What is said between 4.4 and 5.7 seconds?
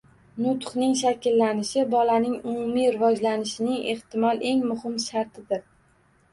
eng muhim shartidir.